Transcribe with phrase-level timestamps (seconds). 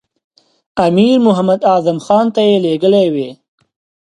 [0.85, 3.29] امیر محمد اعظم خان ته یې لېږلی وي.